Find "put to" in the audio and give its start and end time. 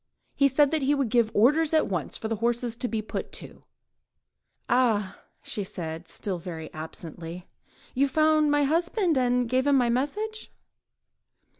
3.03-3.61